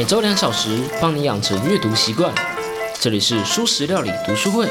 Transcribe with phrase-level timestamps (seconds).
[0.00, 2.34] 每周两小时，帮你养成阅读习惯。
[2.98, 4.66] 这里是舒食料理读书会。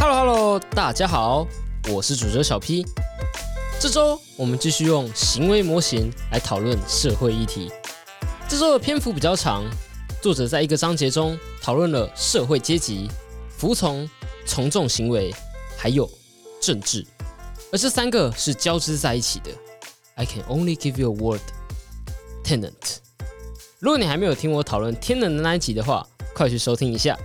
[0.00, 1.46] Hello Hello，大家好，
[1.92, 2.84] 我是主角小 P。
[3.78, 7.70] 这周我们继续用行为模型来讨论社会议题。
[8.48, 9.62] 这周的篇幅比较长，
[10.20, 13.08] 作者在一个章节中讨论了社会阶级、
[13.56, 14.10] 服从、
[14.44, 15.32] 从众行为，
[15.78, 16.10] 还有
[16.60, 17.06] 政治，
[17.72, 19.50] 而这三个是交织在一起的。
[20.16, 21.40] I can only give you a word,
[22.44, 22.98] tenant。
[23.78, 27.18] 如果你还没有听我讨论天能的那一集的话，快去收听一下。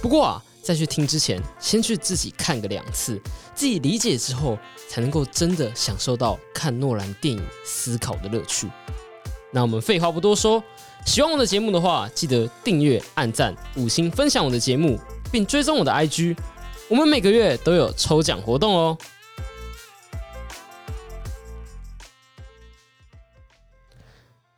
[0.00, 3.20] 不过啊，在去听之前，先去自己看个两次，
[3.54, 4.56] 自己理解之后，
[4.88, 8.70] 才能够真的享受到看诺兰电影思考的乐趣。
[9.50, 10.62] 那我们废话不多说，
[11.04, 15.00] 喜欢我的节目的话，记得订阅、按赞、五星分享我的节目，
[15.32, 16.36] 并追踪我的 IG。
[16.90, 18.96] 我们每个月都有抽奖活动哦。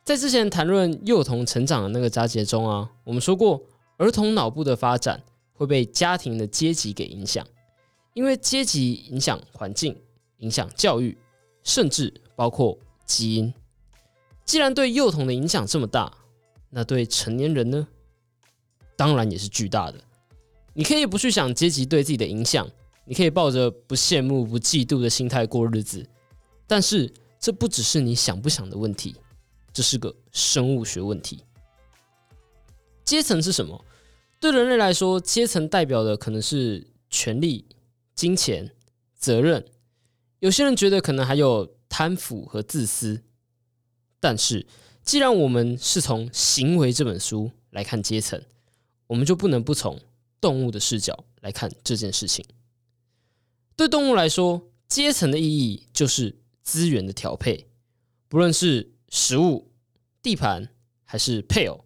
[0.05, 3.61] 在之前谈论幼童成长的那个章节中啊，我们说过，
[3.97, 5.21] 儿童脑部的发展
[5.53, 7.45] 会被家庭的阶级给影响，
[8.13, 10.01] 因为阶级影响环境、
[10.37, 11.17] 影响教育，
[11.63, 13.53] 甚至包括基因。
[14.45, 16.11] 既然对幼童的影响这么大，
[16.69, 17.85] 那对成年人呢？
[18.95, 19.99] 当然也是巨大的。
[20.81, 22.67] 你可以不去想阶级对自己的影响，
[23.05, 26.03] 你可以抱着不羡慕、不嫉妒的心态过日子，
[26.65, 29.15] 但是这不只是你想不想的问题。
[29.71, 31.43] 这是个生物学问题。
[33.05, 33.85] 阶层是什么？
[34.39, 37.63] 对人类来说，阶层代表的可能是权力、
[38.15, 38.71] 金钱、
[39.15, 39.63] 责任。
[40.39, 43.21] 有些人觉得可能还有贪腐和自私。
[44.19, 44.65] 但是，
[45.03, 48.41] 既然我们是从《行为》这本书来看阶层，
[49.05, 49.99] 我们就不能不从
[50.41, 52.43] 动物的视角来看这件事情。
[53.77, 57.67] 对动物来说，阶层的意义就是资源的调配，
[58.27, 58.89] 不论是。
[59.13, 59.73] 食物、
[60.21, 60.69] 地盘
[61.03, 61.83] 还是配偶？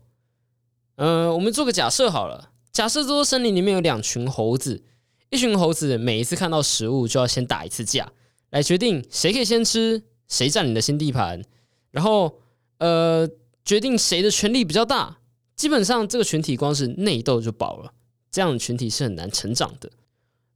[0.94, 2.52] 呃，我们做个假设好了。
[2.72, 4.84] 假设这座森林里面有两群猴子，
[5.32, 8.14] 一群猴子每一次看到食物就要先打一次架，
[8.52, 11.44] 来决定谁可以先吃，谁占领的新地盘，
[11.90, 12.40] 然后
[12.78, 13.28] 呃，
[13.64, 15.18] 决定谁的权力比较大。
[15.56, 17.92] 基本上这个群体光是内斗就饱了，
[18.36, 19.90] 这样的群体是很难成长的。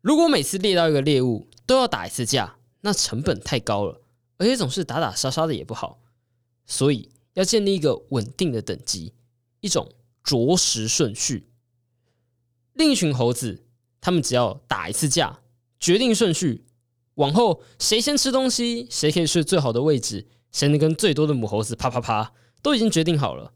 [0.02, 4.02] 如果每次猎到一个猎物都要打一次架，那成本太高了，
[4.36, 6.02] 而且总是打打杀杀的也不好。
[6.66, 9.14] 所以要建立一个稳定的等级，
[9.62, 9.94] 一种
[10.26, 11.48] 着实顺序。
[12.74, 13.64] 另一群猴子，
[14.02, 15.40] 他们只要打一次架，
[15.80, 16.66] 决定顺序，
[17.14, 23.54] 往后谁先吃东西，谁可以睡最好的位置，谁能跟最多的母猴子啪啪啪，都已经决定好了。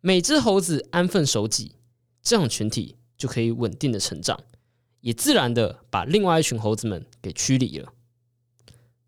[0.00, 1.76] 每只猴子安分守己，
[2.20, 4.40] 这样群体就可以稳定的成长，
[5.00, 7.92] 也自然的把另外一群猴子们给驱离了。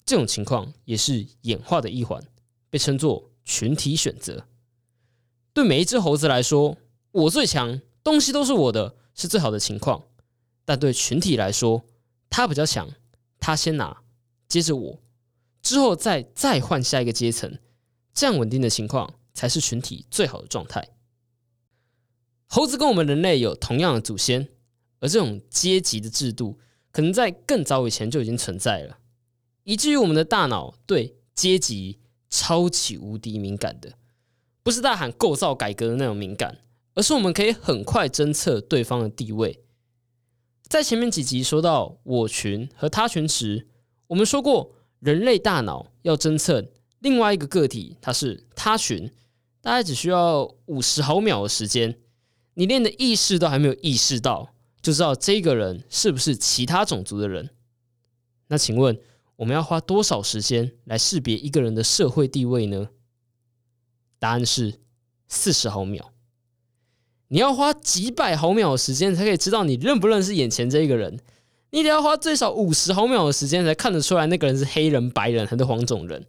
[0.06, 2.22] 这种情况也是演化的一环，
[2.70, 3.30] 被称作。
[3.44, 4.46] 群体选择，
[5.52, 6.78] 对每一只猴子来说，
[7.10, 10.04] 我最强，东西都是我的，是最好的情况。
[10.64, 11.84] 但对群体来说，
[12.30, 12.88] 他比较强，
[13.40, 14.04] 他先拿，
[14.46, 15.02] 接着我，
[15.60, 17.58] 之后再再换下一个阶层，
[18.14, 20.90] 这样稳定的情况才是群体最好的状态。
[22.54, 24.46] 猴子跟我们人类有同样的祖先，
[25.00, 26.58] 而这种阶级的制度，
[26.90, 28.98] 可能在更早以前就已经存在了，
[29.64, 31.98] 以至于我们的大脑对阶级。
[32.34, 33.92] 超级无敌敏感的，
[34.62, 36.56] 不是大喊构造改革的那种敏感，
[36.94, 39.62] 而是我们可以很快侦测对方的地位。
[40.62, 43.68] 在前面几集说到我群和他群时，
[44.06, 46.64] 我们说过，人类大脑要侦测
[47.00, 49.10] 另外一个个体，它是他群，
[49.60, 51.98] 大概只需要五十毫秒的时间。
[52.54, 57.50] 你连的意识都还没有意识到，就知道这个人是不是其他种族的人。
[58.48, 58.98] 那请问？
[59.36, 62.90] 我们要花多少时间来识别一个人的社会地位呢？
[64.20, 64.74] 答案是
[65.26, 66.12] 四十毫秒。
[67.28, 71.18] 你要花几百毫秒的时间才可以知道你认不认识眼前这一个人。
[71.70, 76.24] 你得要花最少五十毫秒的时间才看得出来那个人是黑人、白人还是黄种人。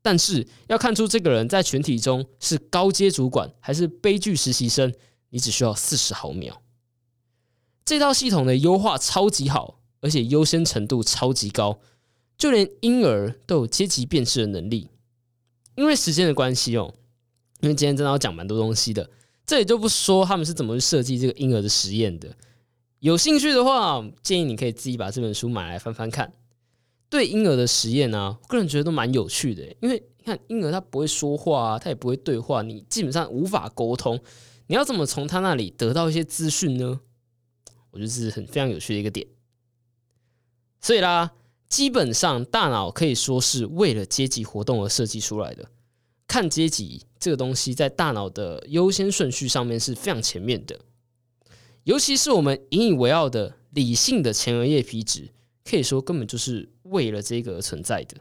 [0.00, 4.94] 但是要看出这个人在群体中是高阶主管还是悲剧实习生，
[5.34, 6.62] 你只需要四十毫秒。
[7.84, 11.80] 这套系统的优化超级好，而且优先程度超级高。
[12.38, 14.88] 就连婴儿都有阶级辨识的能力，
[15.74, 16.94] 因为时间的关系哦，
[17.60, 19.10] 因为今天真的要讲蛮多东西的，
[19.44, 22.36] 这里就不说他们是怎么设计这个婴儿的实验的。
[23.00, 26.32] 有兴趣的话，建议你可以自己把这本书买来翻翻看。
[27.10, 34.18] 对婴儿的实验呢，个人觉得都蛮有趣的，因为你看婴儿他不会说话啊，他也不会对话，你基本上无法沟通，
[34.74, 36.98] 你要怎么从他那里得到一些资讯呢？
[37.92, 39.24] 我觉得是很非常有趣的一个点。
[40.80, 41.30] 所以啦。
[41.66, 45.68] 基本上大脑可以说是为了阶级活动而设计出来的。
[46.28, 50.78] 看阶级这个东西，在大脑的优先顺序上面是非常前面的。
[51.82, 55.30] 尤其是我们引以为傲的理性的前额叶皮质，
[55.64, 58.18] 可以说根本就是为了这个而存在的。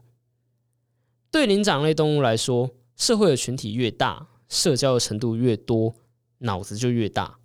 [1.30, 5.94] 对灵长类动物来说，社会的群体越大，社交的程度越多，
[6.44, 7.40] 脑子就越大，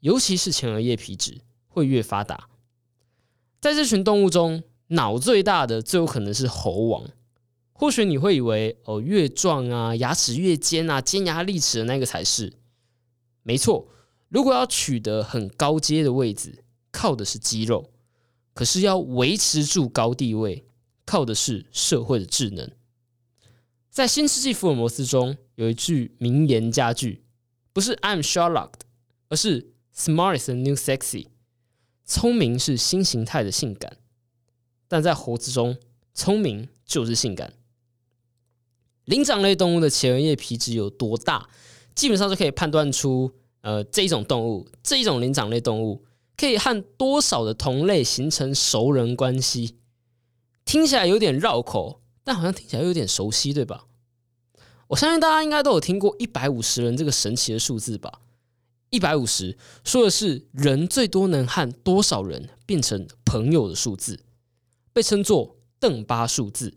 [0.00, 2.48] 尤其是前额叶皮质会越发达。
[3.60, 7.08] 在这群动物中，脑最大的最有可能是猴王。
[7.72, 12.54] 或许你会以为，哦，越壮啊，牙齿越尖啊，尖牙利齿的那个才是。
[13.42, 13.88] 没错，
[14.28, 17.90] 如果要取得很高阶的位置，靠的是肌肉；
[18.52, 20.64] 可是要维持住高地位，
[21.04, 22.68] 靠的是社会的智能。
[23.90, 27.22] 在《新世纪福尔摩斯》中有一句名言佳句，
[27.72, 28.72] 不是 "I'm Sherlock"，
[29.28, 31.28] 而是 "Smart is the new sexy"。
[32.04, 33.98] 聪明是新形态的性感，
[34.88, 35.76] 但在猴子中，
[36.14, 37.52] 聪明就是性感。
[39.04, 41.48] 灵长类动物的前额叶皮质有多大，
[41.94, 46.04] 基本上就可以判断出，呃，这一种动物，这一种灵长类动物
[46.36, 49.76] 可以和多少的同类形成熟人关系。
[50.64, 53.87] 听起来有点绕口，但好像听起来有点熟悉，对吧？
[54.88, 58.20] 我相信大家应该都有听过一百五十人这个神奇的数字吧？
[58.90, 64.20] 一百五十说的是人最多能和多少人变成朋友的数字，
[64.92, 66.74] 被称作邓巴数字，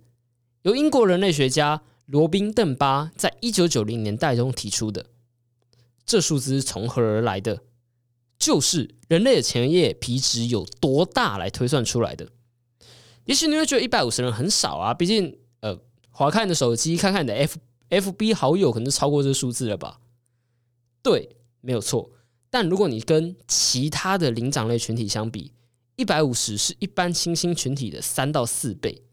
[0.61, 1.81] 由英国人类学家。
[2.07, 5.05] 罗宾·邓巴在一九九零年代中提出的
[6.05, 7.61] 这数字是从何而来的？
[8.37, 12.27] 就是人类的前额叶皮质有多大来推算出来的。
[13.23, 15.79] 也许你会觉得一百五十人很少啊，毕竟呃，
[16.09, 17.57] 划看你的手机，看看你的 F
[17.91, 19.99] F B 好友，可能超过这个数字了吧？
[21.03, 22.09] 对，没有错。
[22.49, 25.51] 但如果你跟其他的灵长类群体相比，
[25.97, 29.03] 一百五十是一般猩猩群体的三到四倍。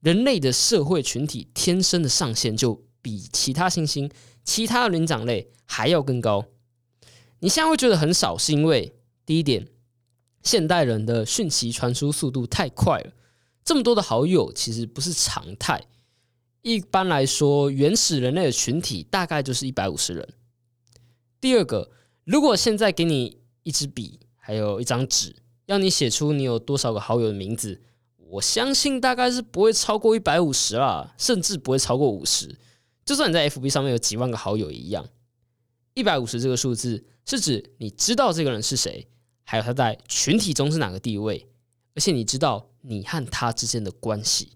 [0.00, 4.08] 人类的社会群体天生的上限就比其他猩猩、
[4.44, 6.44] 其他的灵长类还要更高。
[7.40, 8.94] 你现在会觉得很少，是因为
[9.26, 9.66] 第一点，
[10.42, 13.12] 现代人的讯息传输速度太快了，
[13.64, 15.84] 这么多的好友其实不是常态。
[16.64, 20.26] 一般来说，原始人类的群体大概就是一百五十人。
[21.38, 21.90] 第二个，
[22.24, 27.82] 如果现在给你一支笔，还有一张纸，要你写出你有多少个好友的名字。
[28.16, 32.56] 我相信大概是不会超过一百五十啦，甚至不会超过五十。
[33.04, 35.06] 就算你在 FB 上面有几万个好友一样，
[35.92, 39.06] 一百五十这个数字是指你知道这个人是谁，
[39.42, 41.46] 还有他在群体中是哪个地位，
[41.94, 44.52] 而且你知道你和他之间的关系。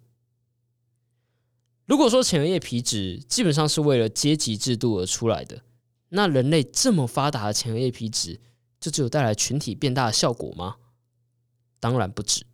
[1.88, 5.62] 如果说前额叶皮质基本上是为了阶级制度而出来的，
[6.10, 8.38] 那人类这么发达的前额叶皮质，
[8.78, 10.76] 就只有带来群体变大的效果吗？
[11.80, 12.44] 当然不止。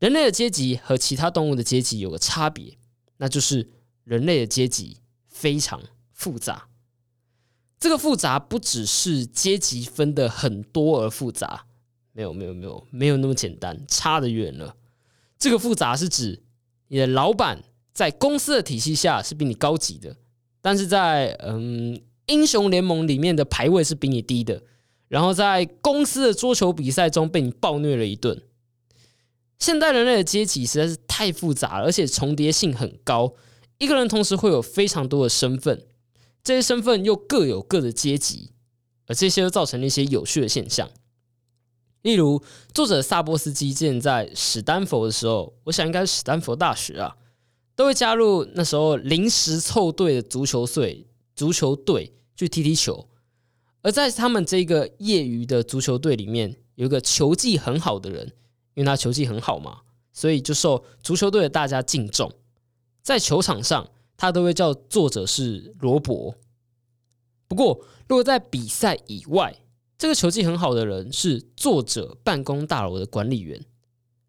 [0.00, 2.76] 人类的阶级和其他动物的阶级有个差别，
[3.18, 3.70] 那就是
[4.02, 4.96] 人类的阶级
[5.28, 5.80] 非常
[6.10, 6.66] 复杂。
[7.78, 11.66] 这个复杂不只是阶级分的很多而复杂，
[12.10, 14.74] 没有没有没有没有那么简单，差得远了。
[15.38, 16.42] 这个复杂是指
[16.88, 17.62] 你的老板
[17.92, 20.16] 在公司的体系下是比你高级的，
[20.60, 24.62] 但是在嗯英雄联盟里面的排位是比你低的，
[25.08, 28.42] 然后在公司的桌球比赛中被你暴虐了一顿。
[29.58, 33.34] 现代人类的阶级实在是太复杂了，而且重叠性很高。
[33.78, 35.86] 一个人同时会有非常多的身份，
[36.42, 38.50] 这些身份又各有各的阶级，
[39.06, 40.88] 而这些又造成了一些有趣的现象。
[42.02, 42.42] 例如，
[42.74, 47.16] 作者萨波斯基之前在史丹佛的时候，我想应该是史丹佛大学啊，
[47.74, 53.08] 都会加入那时候临时凑队的足球队，足球队去踢踢球。
[53.82, 58.32] 而在他们这个业余的足球队里面，有一个球技很好的人。
[58.74, 59.80] 因为他球技很好嘛，
[60.14, 62.32] 所以就受足球队的大家敬重。
[63.02, 66.34] 在球场上，他都会叫作者是罗伯。
[67.48, 69.54] 不过，如果在比赛以外，
[69.98, 73.62] 这个球技很好的人是作者办公大楼的管理员。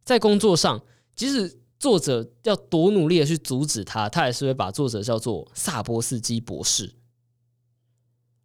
[0.03, 0.83] 在工作上，
[1.15, 6.93] 即使作者要多努力的去阻止他，他还是会把作者叫做萨波斯基博士。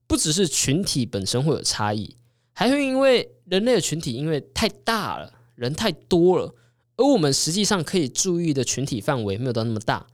[0.08, 2.16] 不只是群体本身会有差异，
[2.52, 5.34] 还会因为人类的群体因为太大了。
[5.54, 6.52] 人太多了，
[6.96, 10.08] 而我们实际上可以注意的群体范围没有到那么大，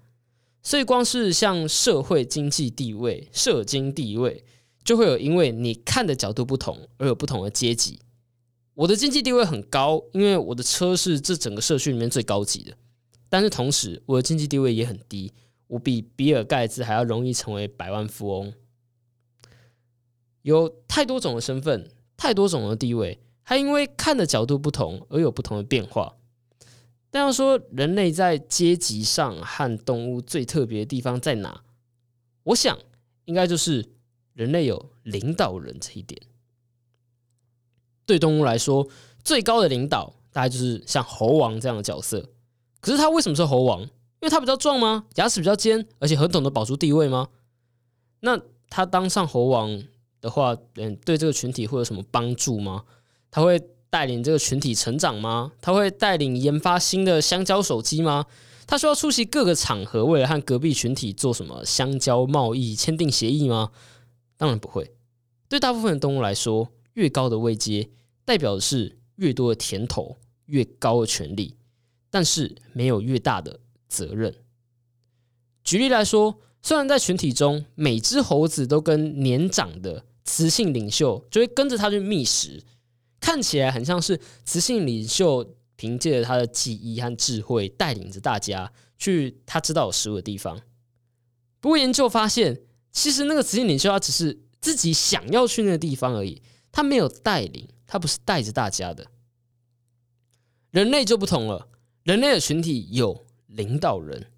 [0.62, 4.44] 所以光是像社会经济地位、社经地位，
[4.84, 8.00] 就会有因为你看的角度不同而有不同的阶级。
[8.74, 12.76] 我的经济地位很高，因为我的车是这整个社区里面最高级的，
[13.34, 15.32] 但是同时我的经济地位也很低，
[15.66, 18.54] 我比比尔盖茨还要容易成为百万富翁。
[20.42, 23.18] 有太多种的身份，太多种的地位。
[23.42, 26.14] 还因为看的角度不同而有不同的变化。
[27.10, 31.64] 但要说人类在阶级上和动物最特别的地方在哪？
[32.44, 32.78] 我想
[33.24, 33.84] 应该就是
[34.34, 36.22] 人类有领导人这一点。
[38.06, 38.88] 对动物来说，
[39.24, 42.30] 最高的领导大概就是像猴王这样的角色。
[42.84, 43.80] 可是他为什么是猴王？
[43.80, 43.88] 因
[44.26, 45.06] 为他比较壮吗？
[45.14, 47.28] 牙齿比较尖，而且很懂得保住地位吗？
[48.20, 48.38] 那
[48.68, 49.82] 他当上猴王
[50.20, 52.84] 的话，嗯，对这个群体会有什么帮助吗？
[53.30, 55.52] 他会带领这个群体成长吗？
[55.62, 58.26] 他会带领研发新的香蕉手机吗？
[58.66, 63.70] 他需要出席各个场合，为了和隔壁群体做什么香蕉贸易签订协议吗？
[64.36, 64.94] 当然不会。
[65.48, 67.88] 对大部分的动物来说，越高的位阶
[68.24, 71.54] 代表的是越多的甜头、越高的权利，
[72.14, 74.32] 但是没有越大的责任。
[75.64, 82.62] 举例来说，虽然在群体中，每只猴子都跟年长的雌性领袖就会跟着他去觅食，
[83.18, 85.56] 看起来很像是雌性领袖。
[85.76, 90.62] 凭借着他的记忆和智慧，带领着大家去他知道有食物的地方。
[91.58, 92.60] 不过研究发现，
[92.92, 96.40] 其实那个雌性领袖他只是自己想要去那个地方而已，
[96.70, 99.08] 他没有带领，他不是带着大家的。
[100.70, 101.66] 人类就不同了，
[102.04, 104.30] 人类的群体有领导人，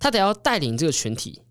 [0.00, 1.42] 他得要带领这个群体，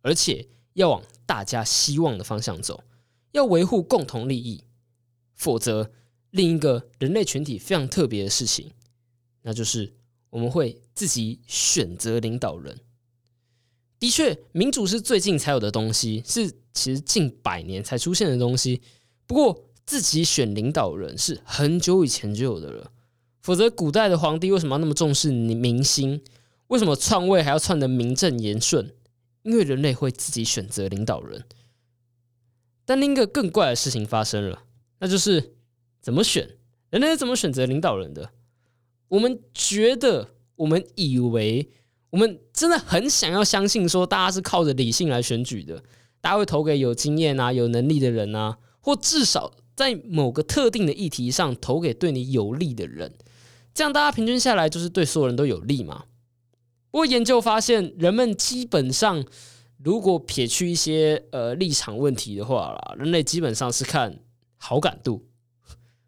[0.00, 2.84] 而且要往大家希望的方向走，
[3.32, 4.62] 要维护共同利益，
[5.34, 5.90] 否则
[6.30, 8.70] 另一个人类群体非常特别的事情。
[9.42, 9.92] 那就是
[10.30, 12.78] 我们会自己选择领导人。
[13.98, 18.80] 的确，民主是最近才有的东西，是其实近百年才出现的东西。
[19.26, 22.92] 不过，自己选领导人是很久以前就有的了。
[23.48, 26.20] 否则，古代的皇帝为什么要那么重视你民心？
[26.66, 28.94] 为什么篡位还要篡得名正言顺？
[29.42, 31.42] 因为人类会自己选择领导人。
[32.84, 34.64] 但另一个更怪的事情发生了，
[34.98, 35.54] 那就是
[36.02, 36.46] 怎么选？
[36.90, 38.32] 人类是怎么选择领导人的？
[39.08, 41.70] 我们觉得，我们以为，
[42.10, 45.82] 我们真的很想要相信，说大家是靠着理性来选举的，
[46.20, 53.14] 大家会投给有经验啊、有能力的人啊，或至少在某个特定的议题上投给对你有利的人，
[53.78, 56.06] 这样大家平均下来就是对所有人都有利嘛。
[56.90, 59.24] 不过研究发现，人们基本上
[59.84, 64.18] 如果撇去一些呃立场问题的话啦，人类基本上是看
[64.56, 65.24] 好感度，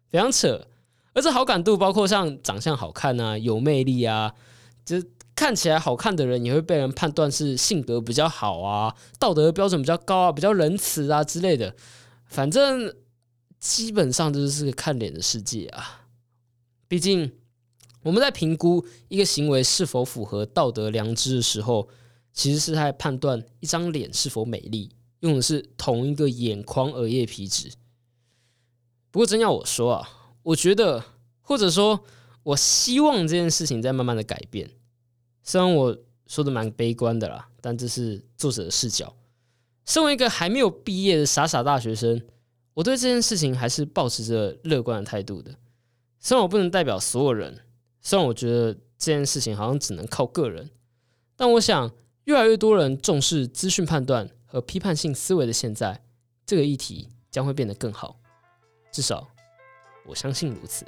[0.09, 0.67] 非常扯。
[1.13, 4.35] 而这好感度包括像长相好看啊、有魅力啊，
[4.83, 5.01] 就
[5.33, 11.73] 看起来好看的人也会被人判断是性格比较好啊、道德标准比较高啊、比较仁慈啊之类的。
[12.25, 12.93] 反正
[13.61, 16.01] 基本上就是个看脸的世界啊。
[16.89, 17.31] 毕竟
[18.03, 21.87] 我们在评估一个行为是否符合道德良知的时候，
[22.33, 27.71] 其实是在判断一张脸是否美丽，用的是同一个眼眶、额叶皮质。
[29.09, 30.17] 不过真要我说啊。
[30.43, 31.03] 我觉得，
[31.41, 32.03] 或者说，
[32.41, 34.67] 我希望这件事情在慢慢的改变。
[35.43, 39.15] 虽然我说的蛮悲观的啦，但这是作者的视角。
[39.85, 42.19] 身为一个还没有毕业的傻傻大学生，
[42.73, 45.53] 我对这件事情还是保持着乐观的态度的。
[46.19, 47.59] 虽然我不能代表所有人，
[48.01, 50.69] 虽然我觉得这件事情好像只能靠个人，
[51.35, 51.91] 但我想，
[52.25, 56.03] 越来越多人重视资讯判断和批判性思维的现在，
[56.45, 58.19] 这个议题将会变得更好。
[58.91, 59.27] 至少。
[60.03, 60.83] 我相信如此。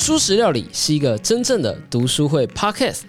[0.00, 3.02] 书食料理是一个真正的读书会 Podcast。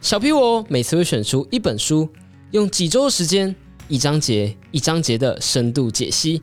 [0.00, 2.08] 小皮我每次会选出一本书，
[2.50, 3.54] 用几周的时间，
[3.86, 6.42] 一章节一章节的深度解析，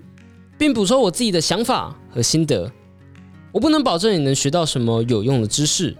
[0.57, 2.71] 并补充我自己的想法和心得。
[3.51, 5.93] 我不能保证你能学到什么有用的知识，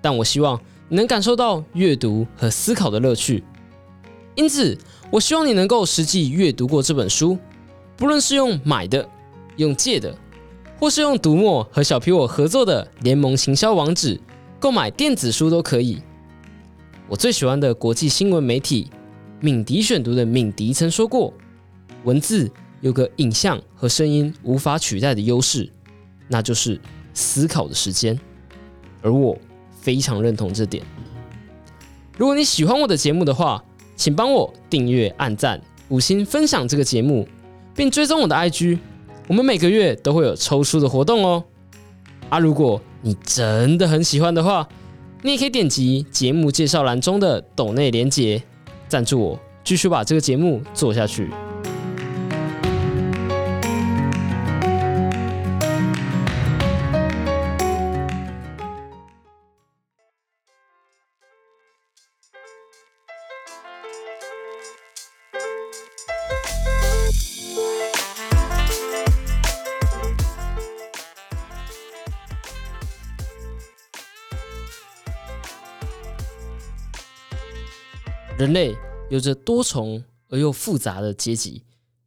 [0.00, 0.58] 但我希望
[0.88, 3.44] 你能感受到阅读和思考的乐趣。
[4.34, 4.78] 因此，
[5.10, 7.36] 我希望你能够实际阅读过这本书，
[7.98, 9.06] 不论是用买的，
[9.56, 10.16] 用借的。
[10.80, 14.18] 或是用读墨和小皮我合作的联盟行销网址
[14.58, 16.00] 购买电子书都可以。
[17.06, 18.90] 我最喜欢的国际新闻媒体
[19.40, 21.34] 敏迪选读的敏迪曾说过
[22.04, 25.70] ：“文字有个影像和声音无法取代的优势，
[26.28, 26.80] 那就是
[27.12, 28.18] 思考的时间。”
[29.02, 29.36] 而我
[29.82, 30.82] 非常认同这点。
[32.16, 33.62] 如果你喜欢我的节目的话，
[33.96, 35.60] 请帮我订阅、按赞、
[35.90, 37.28] 五星分享这个节目，
[37.74, 38.78] 并追踪我的 IG。
[39.30, 41.44] 我们每个月都会有抽书的活动哦，
[42.30, 44.68] 啊，如果你真的很喜欢的话，
[45.22, 48.42] 你也可以点击节目介绍栏中的抖内连接，
[48.88, 51.30] 赞助我，继续把这个节目做下去。
[78.40, 78.74] 人类
[79.10, 81.62] 有着多重而又复杂的阶级，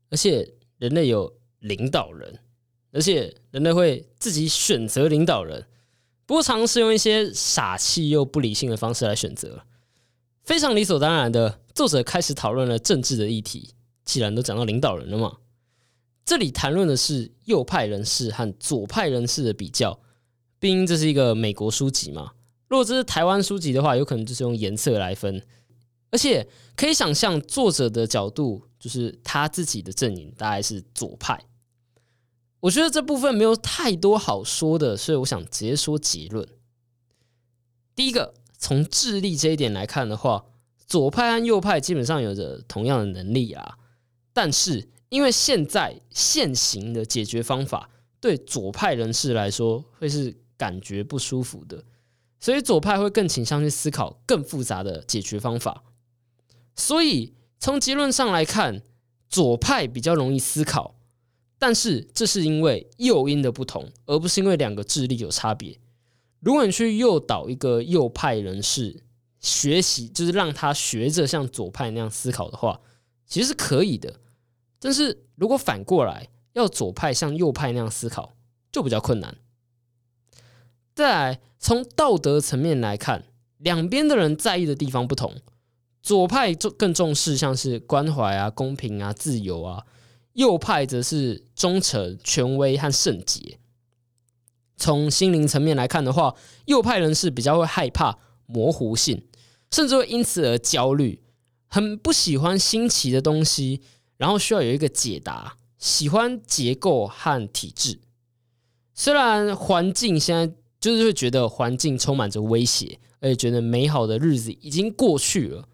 [0.09, 2.39] 而且人类有领导人，
[2.91, 5.67] 而且人类会自己选择领导人，
[6.25, 9.63] 不过常是用一些傻气又不理性的方式来选择，
[10.41, 11.59] 非常理所当然的。
[11.75, 13.69] 作者开始讨论了政治的议题，
[14.03, 15.37] 既然都讲到领导人了嘛，
[16.25, 19.99] 这里谈论的是右派人士和左派人士的比较，
[20.59, 22.31] 毕竟这是一个美国书籍嘛。
[22.69, 25.39] 如果这是台湾书籍的话，有可能就是用颜色来分。
[26.13, 31.43] 而且可以想象，作者的角度就是他自己的阵营大概是左派。
[32.59, 36.47] 我觉得这部分没有太多好说的，所以我想直接说结论。
[37.95, 40.45] 第一个，从智力这一点来看的话，
[40.85, 43.79] 左派和右派基本上有着同样的能力啊。
[44.33, 47.89] 但是因为现在现行的解决方法
[48.19, 51.83] 对左派人士来说会是感觉不舒服的，
[52.39, 55.83] 所以左派会更倾向去思考更复杂的解决方法。
[56.75, 58.81] 所以从结论上来看，
[59.29, 60.95] 左派比较容易思考，
[61.57, 65.79] 但是这是因为诱因的不同，而不是因为两个智力有差别。
[66.39, 69.03] 如果你去诱导一个右派人士
[69.39, 72.81] 学习，就是让他学着像左派那样思考的话，
[73.25, 74.19] 其实是可以的。
[74.79, 78.33] 但是如果反过来要左派像右派那样思考，
[78.71, 79.37] 就比较困难。
[80.93, 83.23] 再来，从道德层面来看，
[83.57, 85.35] 两边的人在意的地方不同。
[86.03, 89.85] 左派重更重视像是关怀啊、公平啊、自由啊，
[90.33, 93.57] 右派则是忠诚、权威和圣洁。
[94.75, 96.35] 从心灵层面来看的话，
[96.65, 99.25] 右派人士比较会害怕模糊性，
[99.71, 101.23] 甚至会因此而焦虑，
[101.67, 103.81] 很不喜欢新奇的东西，
[104.17, 108.01] 然后需要有一个解答，喜欢结构和体制。
[108.93, 115.69] 虽然环境现在就是会觉得环境充满着威胁，而且觉得美好的日子已经过去了。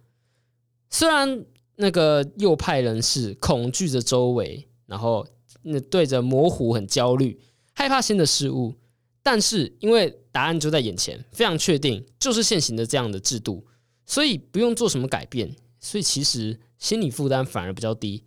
[0.89, 5.25] 虽然那个右派人士恐惧着周围，然后
[5.61, 7.39] 那对着模糊很焦虑，
[7.73, 8.73] 害怕新的事物，
[9.21, 13.65] 但是因为答案就在眼前，非常确定就是现行的这样的制度，
[14.05, 18.23] 所以不用做什么改变，所以其实心理负担反而比较低。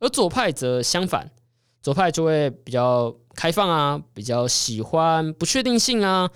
[0.00, 1.30] 而左派则相反，
[1.80, 6.30] 左派就会比较开放啊，比较喜欢不确定性啊。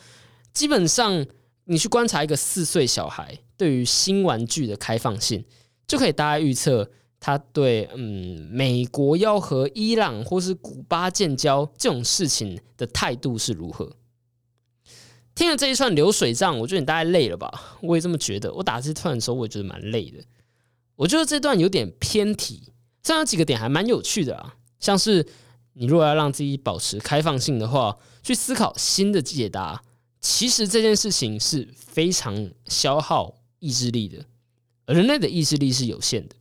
[0.52, 1.26] 基本上，
[1.64, 3.38] 你去观察一个四岁小孩。
[3.62, 5.44] 对于新玩具的开放性，
[5.86, 13.88] 就可以大概预测他对嗯美国要和伊朗或是古巴建交这种事情的态度是如何。
[15.36, 17.78] 听了这一串流水账，我觉得你大概累了吧？
[17.82, 18.52] 我也这么觉得。
[18.52, 20.18] 我打这段的时候，我也觉得蛮累的。
[20.96, 24.56] 我觉得这段有点偏题，这样几个点还蛮有趣的啊。
[24.80, 25.24] 像是
[25.74, 29.84] 你如果要让自己保持开放性的话，去思考新的解答，
[30.20, 33.36] 其实这件事情是非常消耗。
[33.62, 34.26] 意志力的，
[34.86, 36.34] 而人类的意志力是有限的，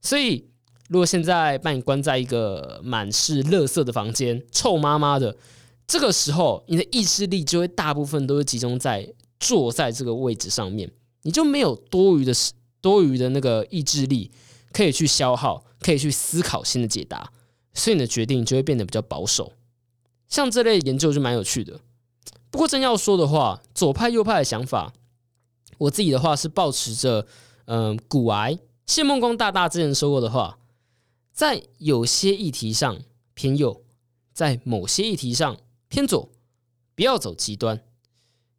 [0.00, 0.48] 所以
[0.88, 5.36] 如果现在把你关在一个满是垃圾的房间，臭妈妈的，
[5.84, 12.32] 这个时候你的意志力就会大部分都是集中在坐在这个位置上面，你就没有多余的
[12.80, 14.30] 多余的那个意志力
[14.72, 17.32] 可以去消耗，可以去思考新的解答，
[17.72, 19.52] 所以你的决定就会变得比较保守。
[20.28, 21.80] 像这类研究就蛮有趣的，
[22.50, 24.92] 不过真要说的话，左派右派的想法。
[25.78, 27.26] 我自己的话是保持着，
[27.66, 30.58] 嗯，骨癌谢梦光大大之前说过的话，
[31.32, 32.98] 在有些议题上
[33.34, 33.82] 偏右，
[34.32, 35.56] 在某些议题上
[35.88, 36.28] 偏左，
[36.94, 37.80] 不要走极端。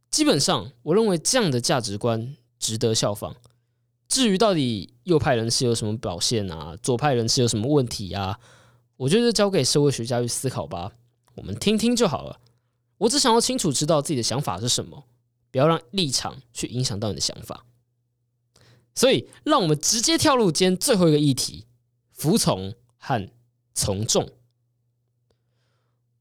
[0.10, 3.36] 基本上，我认为这样的价值观值得效仿。
[4.08, 8.40] 至于到底右派人士有什么表现啊，左派人士有什么问题啊，
[8.98, 10.92] 我觉得交给社会学家去思考吧，
[11.36, 12.40] 我们听听就好了。
[13.00, 15.04] 我只想要清楚知道自己的想法是什么。
[15.56, 17.66] 不要让立场去影响到你的想法，
[18.94, 21.66] 所以让我们直接跳入今天最后一个议题：
[22.12, 23.30] 服从和
[23.74, 24.30] 从众。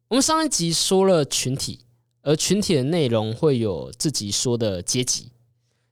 [0.07, 1.81] 我们上一集说了群体，
[2.23, 5.33] 而群体的内容会有自己说的阶级。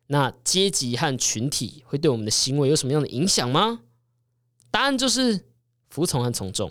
[0.07, 3.81] 那阶级和群体会对我们的行为有什么样的影响吗？
[4.70, 5.46] 答案就是
[5.88, 6.70] 服从和从众。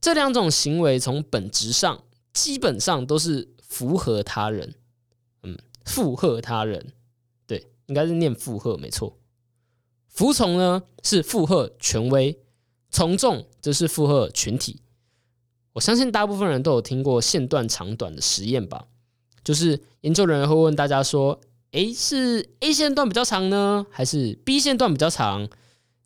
[0.00, 4.76] 这两种行为从本质上基本上都是符合他人。
[5.88, 6.92] 附和他人，
[7.46, 9.18] 对，应该是念附和，没错。
[10.06, 12.38] 服从呢是附和权威，
[12.90, 14.82] 从众则是附和群体。
[15.72, 18.86] 我相信大部分人都有听过线段长短的实验吧？
[19.42, 21.40] 就是研究人员会问大家说
[21.72, 25.48] ：“诶，是 A 线段比较长呢，还是 B 线段比较长？”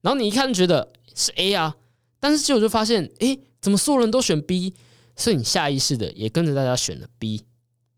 [0.02, 1.76] 然后你一看觉得是 A 啊，
[2.20, 4.74] 但是结果就发现，诶，怎么所有人都选 B？
[5.16, 7.44] 所以你下意识的也跟着大家选了 B。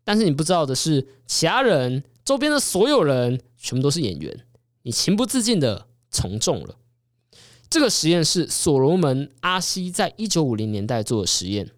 [0.05, 4.45] 但是你不知道的是，其他人周边的所有人全部都是演员，
[4.83, 6.77] 你情不自禁的从众了。
[7.69, 11.71] 这个实验是所罗门阿西在一九五零年代做的实验。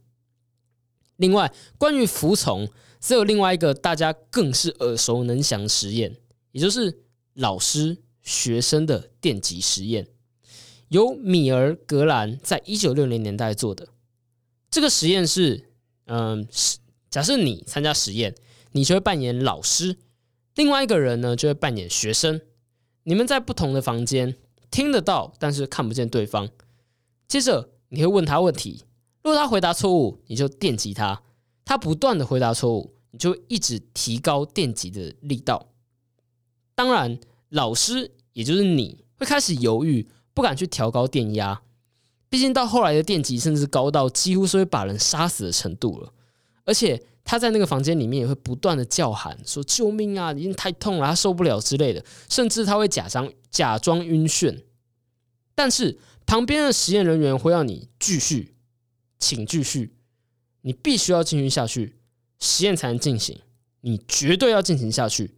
[1.16, 6.18] 另外，关于服从，则有另外一个大家更是耳熟能详的实验，
[6.52, 7.00] 也就是
[7.34, 10.06] 老师学生的电极实验，
[10.90, 13.88] 由米尔格兰在一九六零年代做的。
[14.70, 15.70] 这个实验是，
[16.06, 16.46] 嗯，
[17.10, 18.36] 假设你参加实验，
[18.72, 19.98] 你就会扮演老师，
[20.56, 22.42] 另外一个人呢就会扮演学生，
[23.04, 24.36] 你们在不同的房间。
[24.70, 26.50] 听得到，但是看不见对方。
[27.26, 28.84] 接着你会问他问题，
[29.24, 31.24] 如果他回答错误，你就电击他；
[31.64, 35.70] 他不断的回答错误，你就一直提高电击的力道。
[36.76, 37.18] 当然，
[37.50, 41.62] 老师也就是你会开始犹豫，不敢去调高电压。
[42.30, 46.14] 毕竟到后来的电击甚至高到几乎是会把人杀死的程度了。
[46.68, 52.04] 而且他在那个房间里面也会不断的叫喊，说救命啊，已经太痛了，他受不了之类的。
[52.30, 54.66] 甚至他会假装假装晕眩。
[55.56, 58.58] 但是旁边的实验人员会让你继续，
[59.18, 59.96] 请继续，
[60.62, 61.96] 你必须要进行下去，
[62.38, 63.40] 实验才能进行，
[63.80, 65.38] 你绝对要进行下去。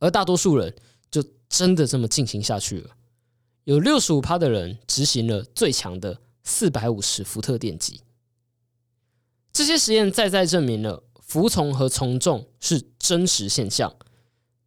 [0.00, 0.74] 而大多数人
[1.12, 2.90] 就真的这么进行下去了，
[3.62, 8.00] 有六十五趴的人执行了最强的四百五十伏特电击。
[9.58, 13.92] 这些实验再再证明了服从和从众是真实现象，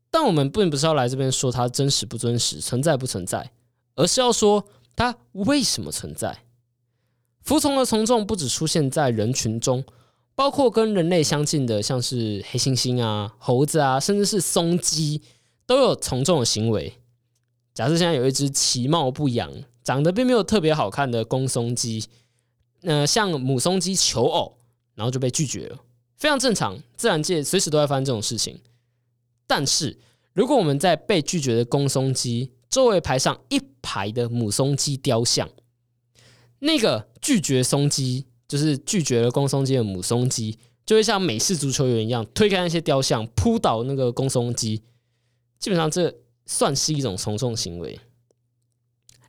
[0.09, 3.53] 但我们并不是要来这边说它真实不真实，存在不存在。
[3.95, 6.39] 而是要说它为什么存在？
[7.41, 9.85] 服从和从众不只出现在人群中，
[10.35, 15.21] 包括跟人类相近的，像是黑猩猩啊、猴子啊，甚至是松鸡，
[15.65, 16.97] 都有从众的行为。
[17.73, 19.49] 假设现在有一只其貌不扬、
[19.85, 22.03] 长得并没有特别好看的公松鸡，
[22.81, 24.57] 那向母松鸡求偶，
[24.95, 25.79] 然后就被拒绝了，
[26.15, 26.81] 非常正常。
[26.95, 28.59] 自然界随时都在发生这种事情。
[29.47, 29.97] 但是
[30.33, 35.49] 如果我们在被拒绝的公松鸡，周围排上一排的母松鸡雕像，
[36.59, 44.83] 那个拒绝松鸡，就是拒绝了公松鸡的母松鸡，就会像美式足球员一样推开那些雕像，扑倒那个公松鸡。
[45.59, 47.99] 基本上，这算是一种从众行为。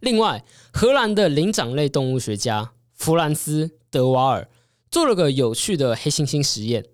[0.00, 4.48] 另外，荷兰的灵长类动物学家弗兰斯·德瓦尔
[4.92, 6.84] 做了个有趣的黑猩猩实验，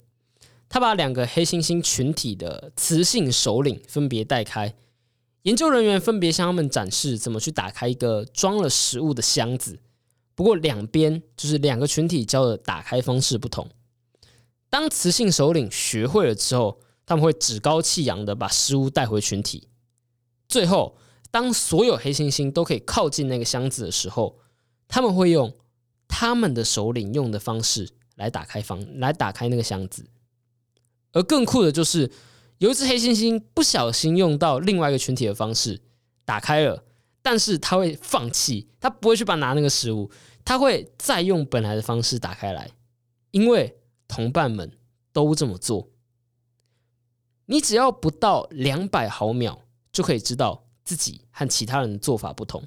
[0.68, 4.72] 他把两个黑猩猩群体的雌性首领分别带开。
[5.42, 9.80] 研究人员分别向他们展示怎么去打开一个装了食物的箱子，
[10.36, 13.68] 不过两边就是两个群体教的打开方式不同。
[14.70, 19.66] 当雌性首领学会了之后，他们会趾高气扬的把食物带回群体。
[20.46, 20.96] 最后，
[21.32, 24.38] 当所有黑猩猩都可以靠近那个箱子的时候，
[24.86, 25.52] 他们会用
[26.08, 30.04] 他们的首领用的方式来打开方来打开那个箱子。
[31.12, 32.10] 而更酷的就是。
[32.58, 35.80] 有一只黑猩猩不小心用到另外一个群体的方式
[36.24, 36.82] 打开了，
[37.22, 40.10] 但是他会放弃，他不会去把拿那个食物，
[40.44, 42.72] 他会再用本来的方式打开来，
[43.30, 44.76] 因为同伴们
[45.12, 45.88] 都这么做。
[47.46, 52.66] 你只要不到两百毫秒就可以知道自己和其他人的做法不同，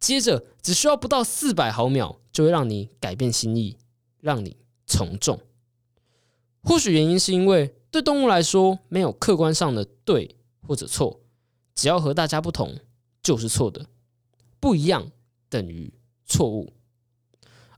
[0.00, 3.78] 接着只需要不到四百毫秒就会让你改变心意，
[4.20, 5.40] 让你从众。
[6.62, 7.74] 或许原因是因为。
[7.94, 10.34] 对动物来说，没有客观上的对
[10.66, 11.20] 或者错，
[11.76, 12.80] 只要和大家不同
[13.22, 13.86] 就是错的，
[14.58, 15.12] 不一样
[15.48, 15.94] 等于
[16.26, 16.72] 错误。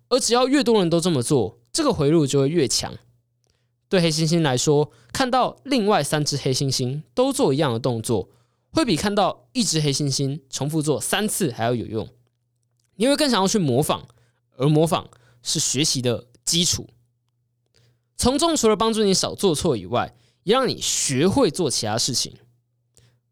[0.08, 2.94] 而只要越多人都这么做，这个回路就会越强。
[3.90, 8.30] 对黑猩猩来说，看到另外三只黑猩猩都做一样的动作，
[8.70, 12.08] 会比看到一只黑猩猩重复做三次还要有用。
[12.94, 14.08] 你会更想要去模仿，
[14.56, 15.08] 而模仿
[15.42, 16.88] 是学习的基础。
[18.16, 20.14] 从众除了帮助你少做错以外，
[20.44, 22.36] 也让你学会做其他事情。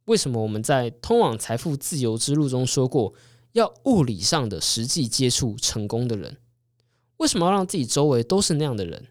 [0.04, 3.14] 为什么我们在通往财富自由之路中说过
[3.52, 6.38] 要物理上的实际接触成功的人？
[7.16, 9.06] 为什么要让自己周围都是那样的人？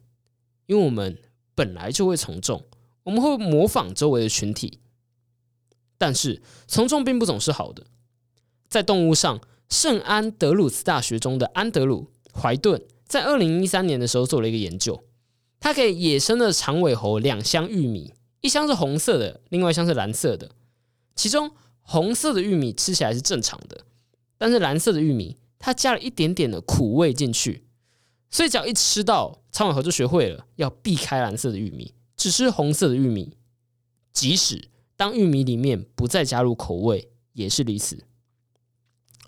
[0.67, 1.17] 因为我们
[1.55, 2.63] 本来就会从众，
[3.03, 4.79] 我们会模仿周围的群体。
[5.97, 7.85] 但是从众并不总是好的。
[8.67, 15.03] 在动物上，圣安德鲁斯大学中的安德鲁·怀顿在二零一三年的时候做了一个研究。
[15.59, 20.51] 他给野生的长尾猴两箱玉米，一箱是红色的，另外一箱是蓝色的。
[21.15, 23.85] 其中红色的玉米吃起来是正常的，
[24.37, 27.63] 但是蓝色的玉米它加了一点点的苦味进去，
[28.29, 33.37] 所以只要一吃到，苍尾猴就学会了要避开蓝色的玉米，只吃红色的玉米。
[34.11, 38.03] 即使当玉米里面不再加入口味，也是如此。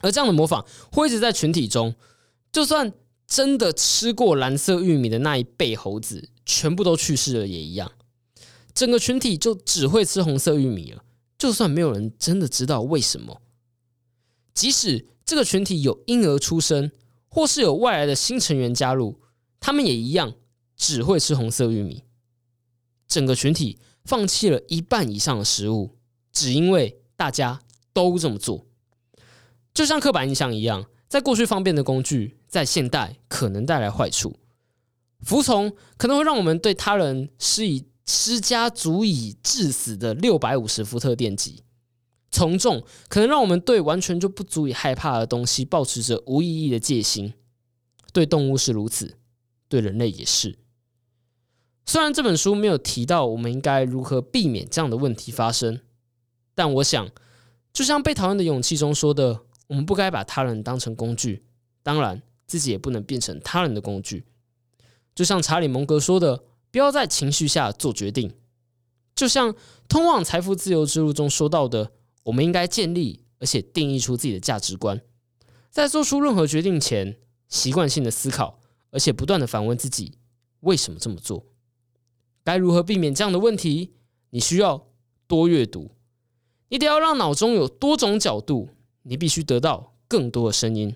[0.02, 1.96] 而这样的模仿会一直在群体中，
[2.52, 2.94] 就算
[3.28, 7.92] 真的吃过蓝色玉米的那一辈猴子全部都去世了，也一样。
[8.74, 11.04] 整个群体就只会吃红色玉米了。
[11.38, 13.42] 就算没有人真的知道为什么，
[14.54, 16.92] 即使这个群体有婴儿出生，
[17.28, 19.20] 或是有外来的新成员加入，
[19.60, 20.34] 他们也一样
[20.78, 22.04] 只会吃红色玉米。
[23.08, 25.98] 整个群体放弃了一半以上的食物，
[26.32, 28.65] 只因为大家都这么做。
[29.76, 34.40] 就像刻板印象一样，在过去方便的工具，在现代可能带来坏处。
[35.22, 37.86] 服从可能会让我们对他人施以。
[38.08, 41.64] 施加足以致死的六百五十伏特电击，
[42.30, 47.34] 从众可能让我们对完全就不足以害怕的东西保持着无意义的戒心。
[48.14, 49.18] 对动物是如此，
[49.68, 50.60] 对人类也是。
[51.88, 55.80] 虽然这本书没有提到我们应该如何避免这样的问题发生，
[56.54, 57.10] 但我想，
[57.74, 61.44] 就像《被讨厌的勇气》中说的，我们不该把他人当成工具，
[61.84, 64.26] 当然自己也不能变成他人的工具。
[65.14, 66.44] 就像查理·蒙格说的。
[66.72, 68.36] 不要在情绪下做决定，
[69.16, 69.56] 就像
[69.88, 75.00] 通往财富自由之路中说到的，我们应该建立而且定义出自己的价值观，
[75.70, 77.16] 在做出任何决定前，
[77.48, 78.60] 习惯性的思考，
[78.92, 80.18] 而且不断的反问自己
[80.60, 81.46] 为什么这么做，
[82.44, 83.94] 该如何避免这样的问题？
[84.32, 84.86] 你需要
[85.28, 85.92] 多阅读，
[86.68, 88.68] 你得要让脑中有多种角度，
[89.08, 90.96] 你必须得到更多的声音。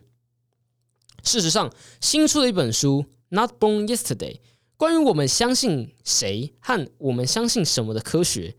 [1.24, 4.36] 事实上，新出的一本书《Not Born Yesterday》。
[4.78, 8.56] 关于我们相信谁和我们相信什么的科学，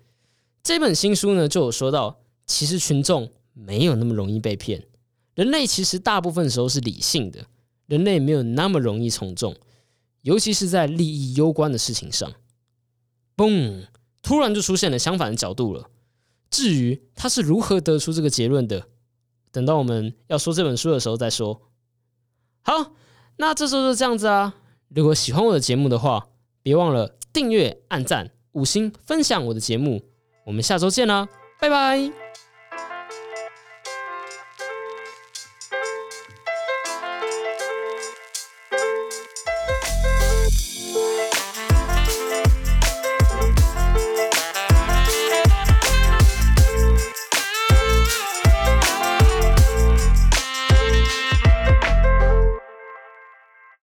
[0.62, 4.86] 这本新书呢就有说到，其实群众没有那么容易被骗。
[5.34, 7.46] 人类其实大部分时候是理性的，
[7.86, 9.56] 人类没有那么容易从众，
[10.20, 12.30] 尤其是在利益攸关的事情上。
[13.34, 13.86] 嘣，
[14.20, 15.88] 突然就出现了相反的角度了。
[16.50, 18.88] 至于他是如何得出这个结论的，
[19.52, 21.60] 等到我们要说这本书的时候再说。
[22.62, 22.92] 好，
[23.36, 24.54] 那这周就这样子啊。
[24.88, 26.28] 如果喜欢我的节目的话，
[26.62, 30.02] 别忘了订阅、按赞、五星、分享我的节目。
[30.46, 31.28] 我们下周见啦，
[31.60, 32.29] 拜拜。